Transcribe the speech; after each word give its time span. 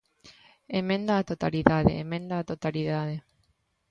¡Emenda 0.79 1.13
á 1.21 1.23
totalidade!, 1.31 1.91
¡emenda 2.03 2.35
á 2.41 2.47
totalidade! 2.51 3.15